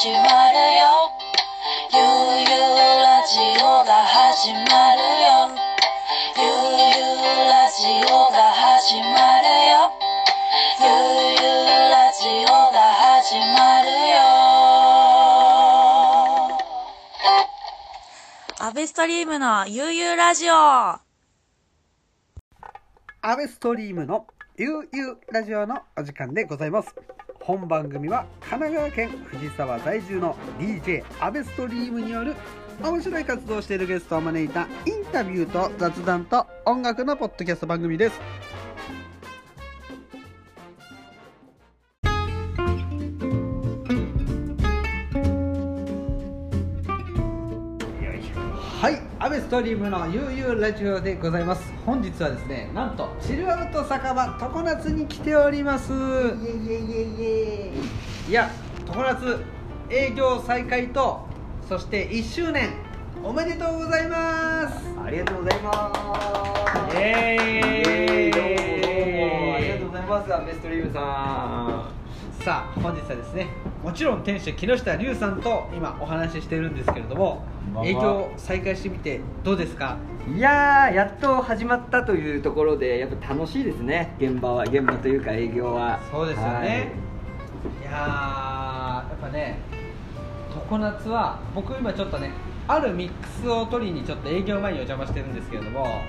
[0.00, 1.12] 始まるよ。
[1.92, 2.00] ゆう
[2.40, 5.52] ゆうラジオが始まるよ。
[6.38, 9.04] ゆうゆうラジオが始ま
[9.42, 9.92] るよ。
[10.80, 10.88] ゆう
[11.36, 11.44] ゆう
[11.92, 14.24] ラジオが始まるよ。
[18.58, 20.54] アベストリームのゆうゆうラジオ。
[20.54, 21.02] ア
[23.36, 24.26] ベストリームの
[24.56, 26.94] ゆうゆうラジオのお時間でございます
[27.58, 32.36] 本番組は神奈川県藤沢在住の DJ アベストリームによる
[32.80, 38.20] 面白い活動をしているゲストを招いたインタビューと雑談と音楽のポッドキャスト番組です。
[48.80, 51.70] はい、アベストリームのゆうゆうラジオでございます。
[51.84, 55.92] 本日はですね、なんとチルアウト酒場常夏に来ております。
[58.26, 58.50] いや、
[58.86, 59.44] 常夏
[59.90, 61.26] 営業再開と
[61.68, 62.70] そして1周年
[63.22, 64.78] おめでとうございます。
[65.04, 65.92] ありがとうございま
[66.90, 66.96] す。
[66.96, 70.34] イエーイどうもどうもありがとうございます。
[70.34, 71.90] アベストリームさ
[72.44, 73.48] さあ本日はですね、
[73.84, 77.44] もちろん店主木下龍さんと今お話ししてるんですけれども
[77.84, 79.98] 営業再開してみてどうですか？
[80.26, 80.38] ん。
[80.38, 84.14] いやー、やっと始まったというところで、やっぱ楽しいですね。
[84.18, 86.00] 現場は現場というか営業は。
[86.10, 86.92] そうですよね、
[87.82, 89.58] い、やーやっぱね
[90.70, 92.30] 常夏は僕今ちょっとね
[92.68, 96.00] あるミックスを取りにちょっと営業前にお邪魔してるんですけれども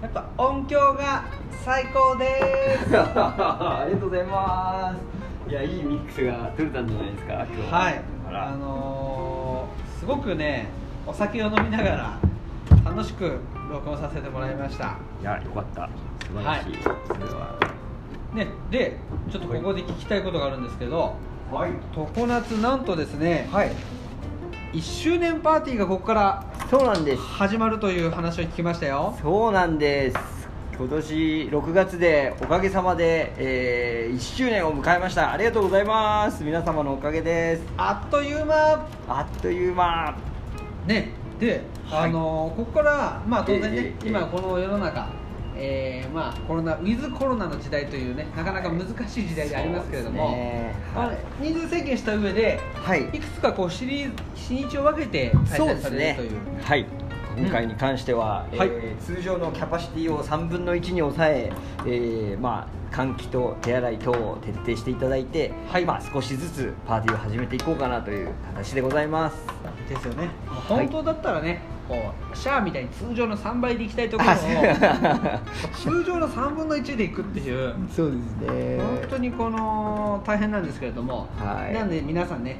[0.00, 1.24] やっぱ音響が
[1.64, 3.82] 最高ではい。
[3.82, 5.15] ありがとうございます。
[5.48, 7.34] いや、いいミックスが取れたんじゃないですか。
[7.34, 8.00] 今日すはい
[8.32, 10.66] あのー、すごくね
[11.06, 12.18] お酒を飲みながら
[12.84, 13.38] 楽しく
[13.70, 15.88] 録音させてもらいましたいや、よかった。
[16.26, 16.82] 素晴らしい。
[16.82, 17.58] それは。
[18.34, 18.96] ねで
[19.30, 21.14] ちょっとここで聞きたいことがあるんですけど
[21.52, 21.70] はい。
[21.94, 23.72] 常夏なんとですねはい。
[24.72, 27.22] 1周年パーティーがここからそうなんです。
[27.22, 30.45] 始まるという話を聞きましたよそうなんです
[30.78, 31.14] 今年
[31.48, 35.32] 6月でおかげさまで、え1周年を迎えました。
[35.32, 36.44] ありがとうございます。
[36.44, 37.62] 皆様のおかげです。
[37.78, 38.86] あっという間。
[39.08, 40.18] あっという間。
[40.86, 41.12] ね。
[41.40, 42.10] で、はい。
[42.10, 45.08] あのここからまあ当然ね、ええええ今この世の中
[45.56, 50.74] えーまあコロナウィズコロナの時代というねなかなか難しい時代でありますけれども、ね。
[50.94, 53.04] まあはい人数制限した上ではい。
[53.04, 56.62] いくつかこうシリーズ日にちを分けて開催そうですねされるという。
[56.62, 57.05] はい
[57.36, 58.68] 今回に関しては、はい。
[58.68, 61.52] えー通常のキャパシティを3分の1に抑え
[61.84, 65.84] えーまあ、換気と手洗い等を徹底していただいて、はい。
[65.84, 69.36] まあ、少しずつパーティーを始めていこうかなという形でございます。
[69.88, 70.86] ですよね、はい。
[70.86, 74.34] 本当だったらねこうシャアみたいに通常の3倍でいきたいところを
[75.72, 77.74] 通常の3分の1でいくっていう。
[77.94, 78.78] そうですね。
[78.78, 81.74] 本当にこの大変なんですけれども、はい。
[81.74, 82.56] なんで皆さんね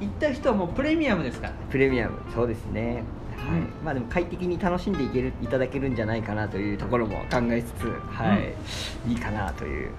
[0.00, 3.02] 行った人はもうプレミアムですからプレミアムそうですね。
[3.36, 3.68] はい、うん。
[3.84, 9.90] まあでも快適に楽しんでいけるいただけるんじゃないかなというところも考えつつはい、いいかなという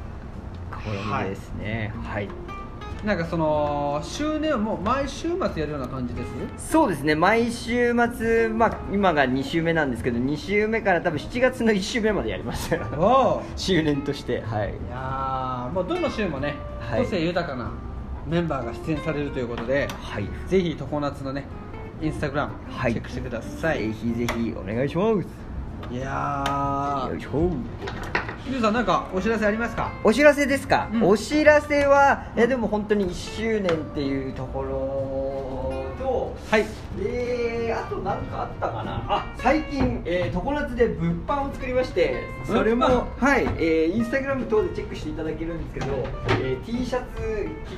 [0.83, 0.89] 試
[1.23, 1.93] みですね。
[2.03, 2.29] はい、
[3.05, 6.21] なんかその周年はもう毎週末やるような感じで
[6.57, 6.71] す？
[6.71, 7.15] そうですね。
[7.15, 12.75] 毎週末、まあ、今が2週目なんですけど2週目から多分7月の1週目までやります。
[12.97, 14.41] お 周年として。
[14.41, 14.69] はい。
[14.69, 17.03] いやーもうどの週もね、はい。
[17.03, 17.71] 個性豊かな
[18.29, 20.27] メンバーが出演されるということではい。
[20.47, 21.45] ぜひ常夏のね
[22.01, 22.93] インスタグラムはい。
[22.93, 25.27] チェックしてください、ぜひぜひお願いします。
[25.91, 27.29] い、やよいしょ。
[27.29, 27.55] ー
[28.49, 29.91] ゆうさんなんかお知らせありますか？
[30.03, 31.03] お知らせですか、うん。
[31.03, 36.65] お知らせはえでも本当に1周年っていうところとはい。
[36.99, 37.46] えー、
[37.77, 39.05] あと何かあったかな？
[39.07, 46.03] あ最近、えー、常夏で物販を作りましてそれも物はい、えー、インスタグラム等でチェックしていただけるんですけど、
[46.41, 47.21] えー、T シャツ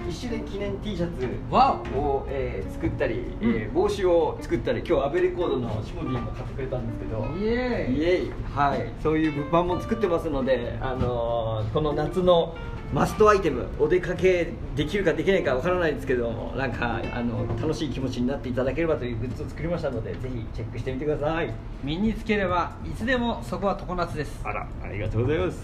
[0.08, 7.20] 1周年記念 T シャツわを、えー作ったり、えー帽子を作ったり今日アベレコードのシモディも買ってくれたんですけど。
[7.22, 7.98] おイエーイ。
[7.98, 8.32] イエイ。
[8.56, 8.92] はい。
[9.04, 12.56] そういう物販も作ってますので、あのーこの夏の
[12.94, 21.54] マストアイテムお出かけできるかできないかわからないですけどもなんかあの楽しい気持ちになっていただければというグッズを作りましたのでぜひチェックしてみてください。
[21.84, 24.42] 身につければいつでもそこは常夏です。
[24.44, 25.64] あらありがとうございます。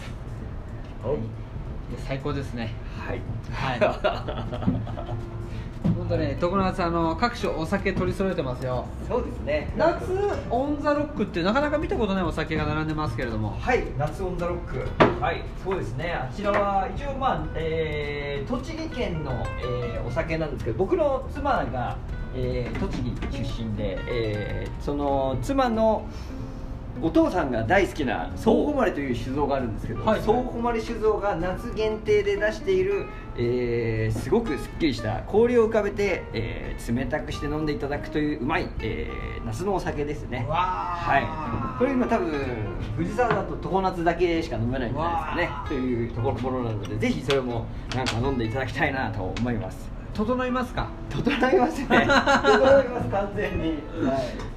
[1.03, 1.17] はい。
[2.07, 2.73] 最高ですね。
[2.95, 3.21] はい。
[3.51, 3.79] はい
[5.93, 10.03] 本当ね常夏あの各種お酒取り揃えてますよそうですね夏
[10.49, 14.85] オン・ザ・ロックってなかなか見たことないお酒が並んでますけれどもはい、夏オンザロック。
[15.21, 16.13] はい、そうですね。
[16.13, 21.97] あちらは一応まあ、えー栃木県の、えーお酒なんですけど、僕の妻が、
[22.35, 26.05] えー栃木出身で、えーその妻の
[27.01, 33.05] お父さんが大好きな総誉という酒造があるんですけど、総誉酒造が夏限定で出している、
[33.37, 40.45] えーすごくすっきりした氷を浮かべて、えー冷たくして飲んでいただくといううまい、えー夏のお酒ですね。
[40.49, 42.31] わはい、これ今多分
[42.97, 45.67] 藤沢だと常夏だけしか飲めないんじゃないですかね。
[45.67, 47.65] というところなのでぜひそれも
[47.95, 50.87] なんか飲んでいただきたいなと思います整いますか？
[51.09, 51.87] 整いますね。
[51.89, 53.69] 整います完全に。
[53.69, 53.75] は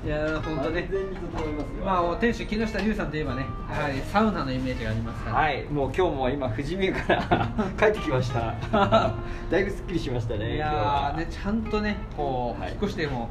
[0.04, 0.06] い。
[0.06, 0.82] いや本当ね。
[0.82, 1.84] 完全に整いますよ。
[1.84, 3.44] まあ店主木下龍さんといえばね
[3.76, 5.64] やはりサウナのイメージがありますから、はい。
[5.64, 8.54] もう今日も今富士見から 帰ってきました。
[9.50, 12.70] だいぶすっきりしましたねいやーねちゃんとねこう、はい。
[12.70, 13.28] 引っ越しても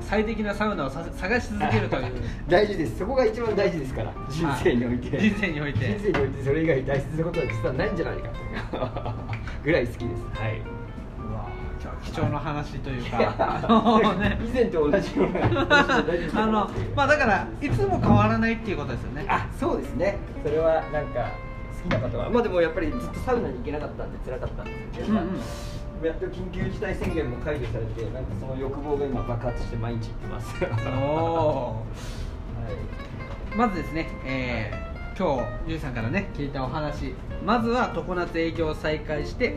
[0.00, 2.12] 最適なサウナをさ探し続けるという。
[2.48, 2.98] 大事です。
[2.98, 5.30] そこが一番大事ですから人生において、はい。
[5.30, 5.86] 人生において。
[5.98, 9.14] 人生においてそれ以外大切なことは実はないんじゃないか
[9.64, 10.40] ぐらい好きです。
[10.40, 10.77] はい
[12.04, 14.38] 貴重な話というかあのね。
[14.44, 15.42] 以前と同じような
[16.42, 19.24] あのまあだからいつも変わらないっていうことですよね。
[19.28, 20.18] あそうですね。
[20.44, 21.30] それはなんか
[21.82, 22.30] 好きな方は。
[22.30, 26.06] まあでもやっぱりずっとサウナに行けなかったんで辛かったんですけど、うんうん。
[26.06, 30.54] やっと緊急事態宣言も解除されてなんかその欲望が今爆発して毎日行ってます。
[31.00, 31.76] お
[32.58, 33.54] はい。
[33.54, 34.88] ーまずですね、えー
[35.18, 37.12] 今日ゆうさんからね聞いたお話。
[37.44, 39.56] まずは常夏営業を再開して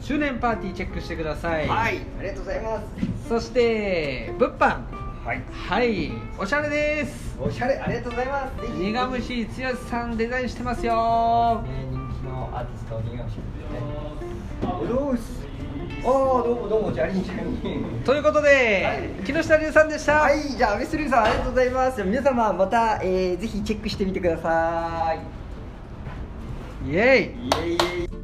[0.00, 2.84] 周年パーティーチェックしてください、はい、ありがとうございます。
[3.28, 4.80] そして物販
[5.24, 5.42] はい。
[5.52, 8.68] はいおしゃれですおしゃれ、ありがとうございます。
[8.78, 9.50] 苦虫剛
[9.90, 13.40] さんデザインしてますよね人気のアーティスト苦虫で
[15.22, 15.48] すね。
[16.04, 17.60] ああ、どうもどうも、じゃありんちゃんに。
[18.04, 22.02] ということで、はい木下龍さんでした、はい、じゃあ、アベスさん、ありがとうございます。
[22.04, 25.14] 皆様、また、えー、ぜひチェックしてみてくださ
[26.86, 26.90] い。
[26.90, 28.17] イエイイエイ。